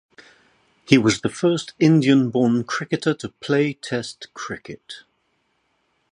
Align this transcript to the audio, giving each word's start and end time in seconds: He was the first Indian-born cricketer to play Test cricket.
He 0.87 0.97
was 0.97 1.21
the 1.21 1.29
first 1.29 1.73
Indian-born 1.77 2.63
cricketer 2.63 3.13
to 3.13 3.29
play 3.29 3.73
Test 3.73 4.33
cricket. 4.33 5.03